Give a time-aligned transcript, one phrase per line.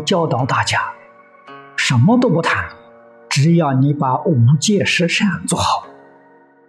[0.00, 0.80] 教导大家，
[1.76, 2.68] 什么都不谈，
[3.28, 5.86] 只要你把五戒十善做好，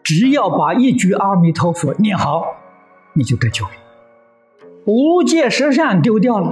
[0.04, 2.46] 只要把一句阿弥陀佛念好，
[3.14, 3.72] 你就得救了。
[4.86, 6.52] 五戒十善丢掉了，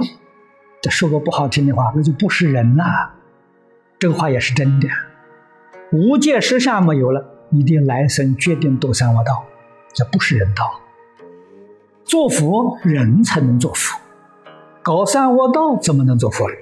[0.80, 2.84] 这说个不好听的话，那就不是人了。
[3.98, 4.88] 这个话也是真的。
[5.90, 9.44] 五戒十善没有了，你的来生决定堕三恶道，
[9.92, 10.80] 这不是人道。
[12.04, 13.98] 做佛人才能做佛，
[14.82, 16.58] 搞三恶道怎么能做佛人？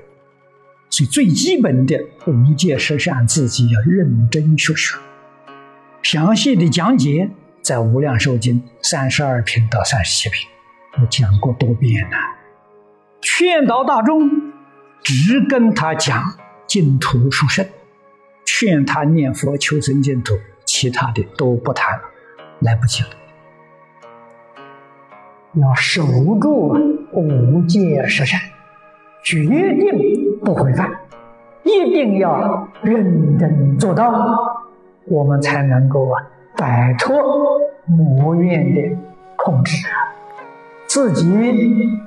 [0.88, 4.96] 所以最基本的五戒十善，自己要认真学学。
[6.02, 7.28] 详细的讲解
[7.60, 10.46] 在《无量寿经》三十二品到三十七品。
[11.00, 12.16] 我讲过多遍了，
[13.20, 14.30] 劝导大众，
[15.02, 17.66] 只跟他讲净土殊胜，
[18.46, 20.34] 劝他念佛求生净土，
[20.64, 22.00] 其他的都不谈，
[22.60, 23.08] 来不及了。
[25.54, 26.06] 要守
[26.40, 26.72] 住
[27.12, 28.40] 五戒十善，
[29.26, 30.88] 决定不违犯，
[31.64, 34.08] 一定要认真做到，
[35.06, 36.22] 我们才能够啊
[36.56, 37.12] 摆脱
[37.86, 38.96] 魔怨的
[39.34, 39.84] 控制。
[40.86, 41.26] 自己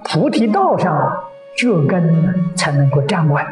[0.05, 1.11] 菩提道上
[1.57, 3.43] 这根才能够站稳。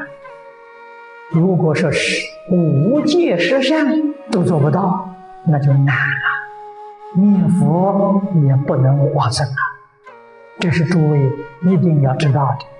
[1.31, 3.85] 如果说是五戒十善
[4.31, 5.13] 都做不到，
[5.45, 9.59] 那就难了，念佛也不能往生啊！
[10.57, 11.29] 这是诸位
[11.63, 12.76] 一定要知道的。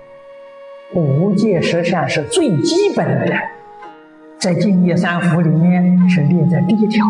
[0.94, 3.34] 五戒十善是最基本的，
[4.38, 7.04] 在净业三福里面是列在第一条。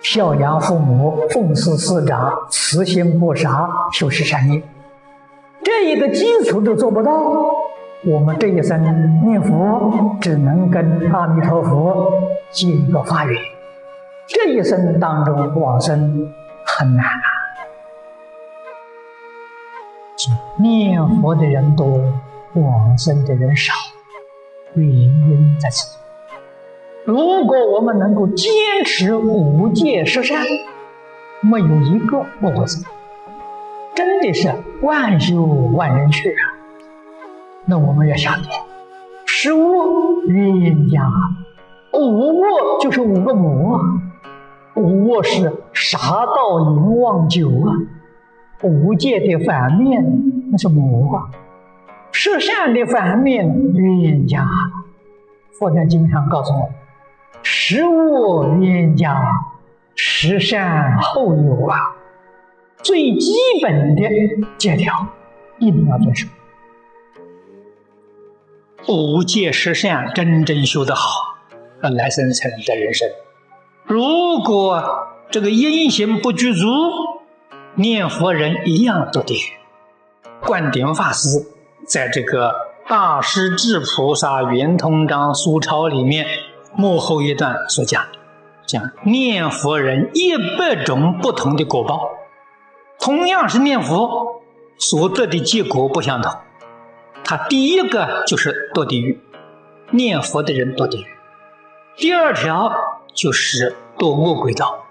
[0.00, 4.60] 孝养父母，奉事师长，慈心不杀，修持善业，
[5.62, 7.12] 这一个基础都做不到，
[8.04, 8.82] 我们这一生
[9.24, 12.12] 念佛只能跟阿弥陀佛
[12.50, 13.40] 结一个法缘，
[14.26, 16.28] 这一生当中往生
[16.66, 17.30] 很难啊！
[20.58, 22.00] 念佛的人多，
[22.54, 23.72] 往生的人少，
[24.74, 25.96] 原因在此。
[27.04, 28.52] 如果我们能够坚
[28.84, 30.44] 持五戒十善，
[31.40, 32.84] 没有一个不得生，
[33.94, 36.42] 真的是万修万人去啊！
[37.64, 38.34] 那我们要想，
[39.26, 41.10] 十恶冤家，
[41.92, 43.80] 五恶就是五个魔，
[44.76, 47.74] 五恶是杀盗淫妄酒啊，
[48.62, 50.04] 五戒的反面
[50.52, 51.30] 那是魔啊，
[52.24, 54.46] 十善的反面冤家。
[55.58, 56.70] 佛在经常告诉我。
[57.42, 59.20] 十恶冤家，
[59.96, 61.96] 十善后有啊！
[62.80, 64.08] 最基本的
[64.56, 65.04] 戒条
[65.58, 66.28] 一定要遵守。
[68.86, 71.08] 五戒十善真正修得好，
[71.82, 73.08] 那来生才能得人生。
[73.84, 76.68] 如果这个因行不具足，
[77.74, 80.46] 念佛人一样堕地狱。
[80.46, 81.48] 灌顶法师
[81.86, 82.50] 在这个
[82.88, 86.26] 《大师智菩萨圆通章书钞》里面。
[86.74, 88.02] 幕后一段所讲，
[88.66, 92.08] 讲念佛人一百种不同的果报，
[92.98, 94.40] 同样是念佛，
[94.78, 96.32] 所得的结果不相同。
[97.22, 99.20] 他第一个就是堕地狱，
[99.90, 101.04] 念佛的人堕地狱；
[101.98, 102.72] 第二条
[103.12, 104.86] 就是堕恶鬼道；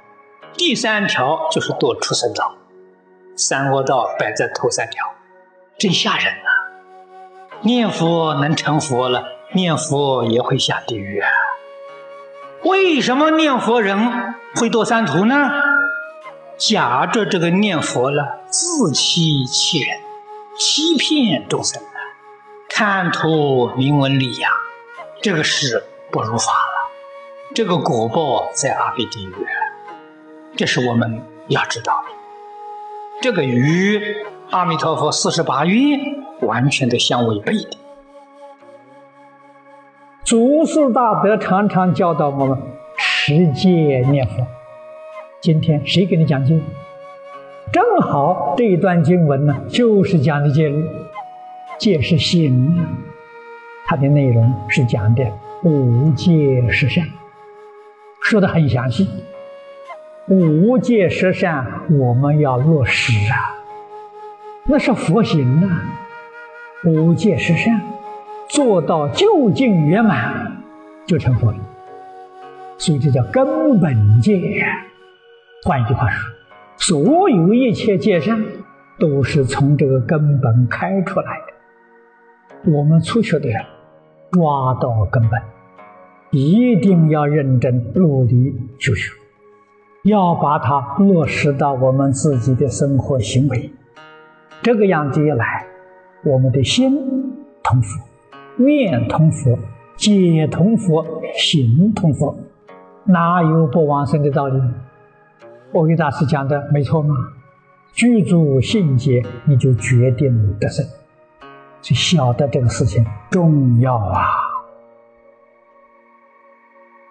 [0.54, 2.54] 第三条就是堕畜生道。
[3.36, 5.04] 三恶道摆在头三条，
[5.80, 6.51] 真吓人呐！
[7.64, 9.24] 念佛能成佛了，
[9.54, 11.30] 念佛也会下地狱啊！
[12.64, 15.52] 为什么念佛人会堕三途呢？
[16.58, 20.00] 假着这个念佛了，自欺欺人，
[20.58, 21.90] 欺骗众生的，
[22.70, 24.52] 贪图名闻利养，
[25.22, 26.92] 这个是不如法了。
[27.54, 29.36] 这个果报在阿鼻地狱，
[30.56, 32.14] 这是我们要知道的。
[33.22, 35.98] 这个鱼阿弥陀佛四十八愿
[36.42, 37.70] 完全的相违背的。
[40.26, 42.58] 祖师大德常常教导我们
[42.98, 44.46] 持戒念佛。
[45.40, 46.62] 今天谁给你讲经？
[47.72, 50.86] 正好这一段经文呢，就是讲的戒律。
[51.80, 52.86] 戒是心，
[53.86, 55.26] 它的内容是讲的
[55.64, 57.08] 五戒十善，
[58.22, 59.08] 说的很详细。
[60.28, 61.66] 五戒十善
[61.98, 63.61] 我们要落实啊，
[64.66, 65.84] 那是佛行啊。
[66.86, 67.82] 五戒十善。
[68.50, 70.62] 做到究竟圆满，
[71.06, 71.58] 就成佛了。
[72.78, 74.42] 所以这叫根本戒。
[75.64, 78.44] 换句话说，所有一切戒善
[79.00, 82.74] 都是从这个根本开出来的。
[82.74, 83.64] 我们初学的人，
[84.32, 85.42] 抓到根本，
[86.32, 89.14] 一定要认真努力修学，
[90.04, 93.72] 要把它落实到我们自己的生活行为。
[94.64, 95.66] 这个样子一来，
[96.24, 98.00] 我们的心同佛。
[98.58, 99.58] 念同佛，
[99.96, 101.04] 解同佛，
[101.36, 102.38] 行同佛，
[103.06, 104.62] 哪有不往生的道理？
[105.72, 107.16] 我给大师讲的没错吗？
[107.94, 110.86] 具足信解，你就决定得生。
[111.82, 114.28] 就晓得这个事情重要啊！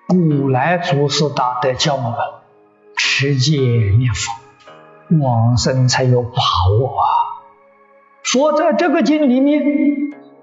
[0.07, 2.15] 古来祖师大德教我们
[2.97, 6.31] 持戒念佛，往生才有把
[6.79, 7.05] 握啊！
[8.23, 9.63] 说在这个经里面，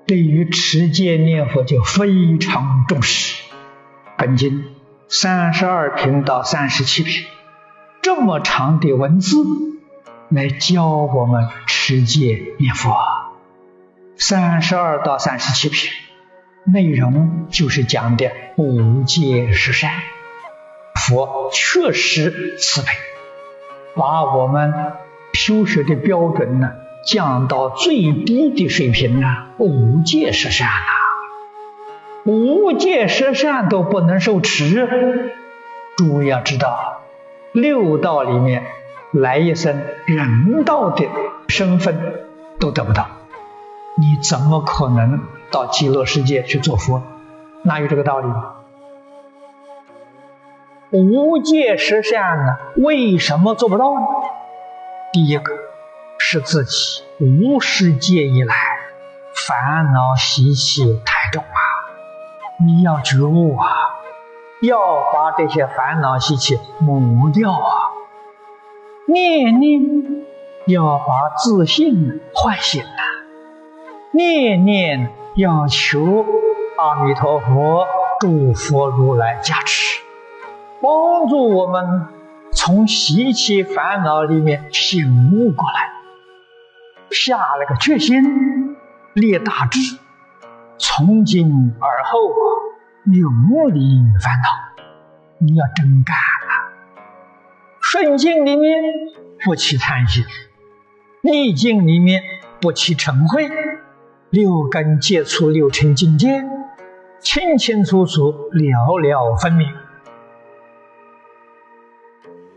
[0.06, 3.44] 对于持戒念佛就非常重视。
[4.18, 4.66] 本经
[5.08, 7.26] 三十二品到三十七品，
[8.02, 9.38] 这么长的文字
[10.30, 12.96] 来教我们持戒念佛。
[14.18, 15.92] 三十二到三十七品
[16.66, 19.92] 内容就是讲的五戒十善，
[20.96, 22.88] 佛确实慈悲，
[23.96, 24.74] 把我们
[25.34, 26.72] 修学的标准呢
[27.07, 29.27] 降到最低的水平呢，
[29.57, 30.92] 五戒十善啊，
[32.25, 35.31] 五戒十善都不能受持，
[35.95, 37.04] 诸位要知道，
[37.54, 38.65] 六道里面
[39.12, 41.06] 来一生人道的
[41.48, 42.25] 身份
[42.59, 43.07] 都得不到。
[43.95, 47.01] 你怎么可能到极乐世界去做佛？
[47.63, 48.27] 哪有这个道理？
[50.92, 52.57] 无戒十善呢？
[52.75, 54.01] 为什么做不到呢？
[55.13, 55.54] 第一个
[56.30, 58.54] 是自己无世界以来
[59.34, 61.56] 烦恼习气太重啊！
[62.60, 63.66] 你要觉悟啊，
[64.62, 64.78] 要
[65.14, 67.72] 把这些烦恼习气抹掉啊！
[69.08, 69.82] 念念
[70.66, 73.02] 要把自信唤醒啊！
[74.12, 76.26] 念念要求
[76.78, 77.88] 阿弥陀佛、
[78.20, 80.02] 诸佛如来加持，
[80.82, 82.06] 帮助我们
[82.52, 85.94] 从习气烦恼里面醒悟过来，
[87.12, 88.75] 下了个决心，
[89.13, 89.80] 立大志，
[90.77, 92.36] 从今而后啊
[93.06, 93.81] 永离
[94.21, 94.50] 烦恼。
[95.39, 96.74] 你要真干了，
[97.80, 98.81] 顺境里面
[99.45, 100.25] 不起贪心，
[101.21, 102.24] 逆境里面
[102.59, 103.48] 不起嗔恚。
[104.30, 106.44] 六根接触六尘境界，
[107.21, 109.71] 清清楚楚，了了分明。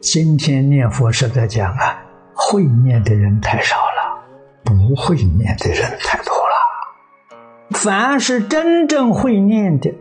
[0.01, 2.03] 今天念佛是在讲啊，
[2.35, 3.90] 会念的人太少了，
[4.65, 6.55] 不会念的人太多了。
[7.71, 9.95] 凡是真正会念的，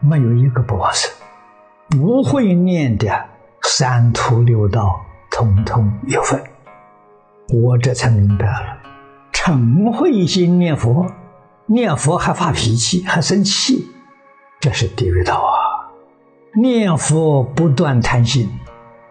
[0.00, 1.10] 没有一个不往生；
[1.90, 3.26] 不会念的，
[3.62, 5.00] 三途六道
[5.30, 6.42] 通通有份。
[7.48, 8.78] 我这才明白了。
[9.32, 11.06] 诚会心念佛，
[11.66, 13.90] 念佛还发脾气，还生气，
[14.60, 15.52] 这是地狱道啊！
[16.54, 18.48] 念佛不断贪心，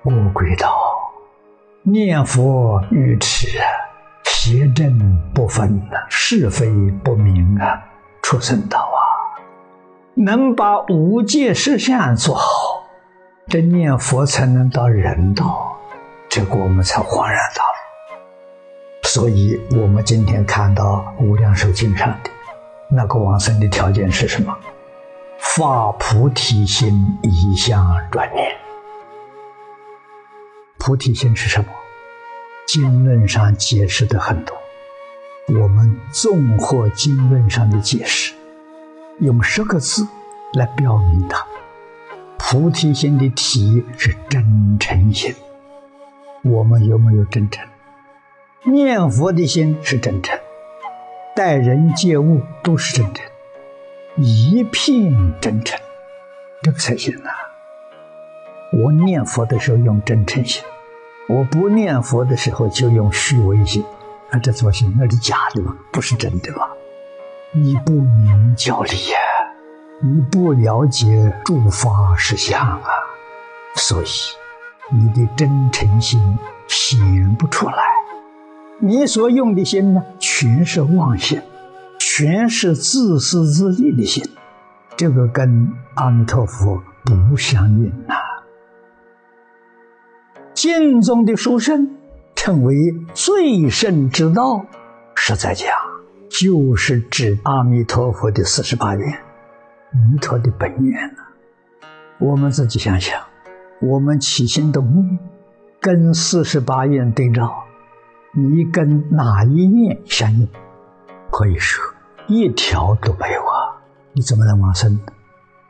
[0.02, 0.70] 魔鬼道；
[1.84, 3.48] 念佛愚痴，
[4.46, 6.70] 邪正不分是非
[7.02, 7.82] 不明啊，
[8.22, 9.00] 畜生道啊！
[10.16, 12.84] 能把五界十相做好，
[13.48, 15.78] 这念佛才能到人道，
[16.28, 19.08] 这个我们才恍然大悟。
[19.08, 22.30] 所以，我们今天看到《无量寿经》上的
[22.92, 24.54] 那个往生的条件是什么？
[25.40, 27.82] 发菩提心，一向
[28.12, 28.52] 转念。
[30.78, 31.68] 菩提心是什么？
[32.68, 34.56] 经论上解释的很多，
[35.60, 38.34] 我们综合经论上的解释，
[39.20, 40.08] 用十个字
[40.54, 41.46] 来表明它。
[42.38, 45.34] 菩提心的体是真诚心。
[46.44, 47.66] 我们有没有真诚？
[48.66, 50.38] 念佛的心是真诚，
[51.36, 53.26] 待人接物都是真诚，
[54.18, 55.80] 一片真诚，
[56.62, 57.32] 这个才行啊！
[58.74, 60.64] 我念佛的时候用真诚心，
[61.30, 63.84] 我不念佛的时候就用虚伪心，
[64.30, 64.94] 啊，这怎么行？
[65.00, 66.70] 那是假的嘛，不是真的吧？
[67.54, 69.18] 你不明教理呀，
[70.02, 72.84] 你不了解诸法实相啊，
[73.76, 74.08] 所以
[74.92, 76.20] 你的真诚心
[76.68, 77.76] 显不出来。
[78.80, 81.42] 你所用的心呢，全是妄心，
[82.00, 84.22] 全是自私自利的心，
[84.98, 88.16] 这个跟阿弥陀佛不相应呐。
[90.54, 91.98] 经中的书生
[92.36, 92.76] 称为
[93.14, 94.66] 最胜之道，
[95.16, 95.68] 实在讲
[96.30, 99.10] 就是指阿弥陀佛的四十八愿，
[99.92, 101.24] 弥陀的本愿呐。
[102.20, 103.20] 我们自己想想，
[103.82, 105.20] 我们起心动念
[105.82, 107.52] 跟四十八愿对照。
[108.36, 110.48] 你跟哪一念相应？
[111.32, 111.84] 可以说
[112.28, 113.82] 一条都没有啊！
[114.14, 115.00] 你怎么能往生？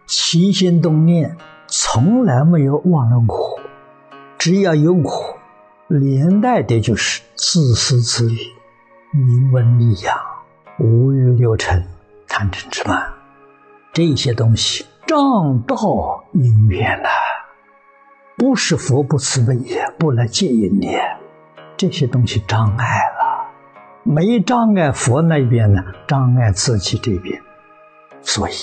[0.05, 1.37] 起心动念
[1.67, 3.59] 从来没有忘了我，
[4.43, 5.37] 只要有我，
[5.87, 8.51] 连带的就是自私自利、
[9.13, 10.17] 名闻利养、
[10.79, 11.87] 五欲六尘、
[12.27, 13.13] 贪嗔痴慢。
[13.93, 17.07] 这些东西障道因缘呐，
[18.35, 20.97] 不是佛不慈悲也，不来接引你，
[21.77, 23.47] 这些东西障碍了，
[24.03, 27.41] 没障碍佛那边呢，障碍自己这边，
[28.21, 28.53] 所以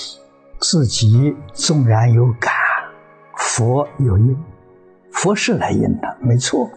[0.59, 2.53] 自己纵然有感，
[3.35, 4.37] 佛有因，
[5.11, 6.69] 佛是来应的，没错，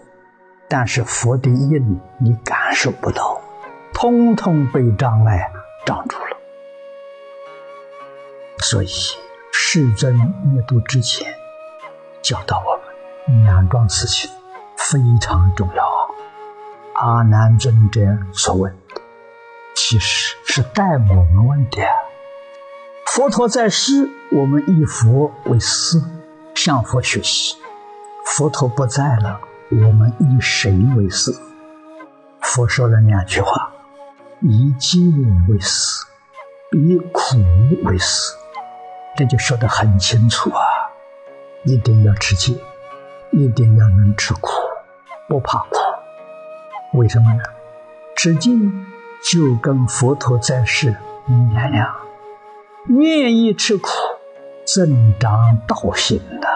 [0.68, 3.40] 但是佛的应你感受不到，
[3.92, 5.50] 通通被障碍
[5.86, 6.36] 障住了。
[8.58, 8.88] 所以，
[9.52, 11.34] 世尊灭度之前，
[12.22, 14.30] 教导我们两桩事情
[14.76, 15.84] 非常重要。
[16.94, 18.00] 阿难尊者
[18.32, 19.00] 所问的，
[19.74, 21.82] 其实是代我们问的。
[23.06, 26.00] 佛陀在世，我们以佛为师，
[26.54, 27.56] 向佛学习；
[28.24, 29.40] 佛陀不在了，
[29.70, 31.30] 我们以谁为师？
[32.40, 33.70] 佛说了两句话：
[34.40, 34.98] 以戒
[35.48, 36.04] 为师，
[36.72, 37.36] 以苦
[37.84, 38.32] 为师。
[39.16, 40.60] 这就说得很清楚啊！
[41.64, 42.54] 一定要吃戒，
[43.30, 44.50] 一定要能吃苦，
[45.28, 45.78] 不怕苦。
[46.98, 47.42] 为什么呢？
[48.16, 48.50] 吃戒
[49.22, 50.96] 就跟佛陀在世
[51.28, 51.94] 一样样，
[52.88, 53.88] 愿意吃苦，
[54.64, 56.48] 增长道行的。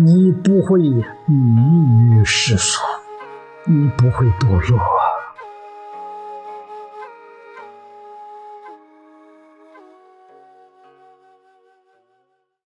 [0.00, 2.80] 你不会迷于世俗，
[3.66, 4.97] 你不会堕落。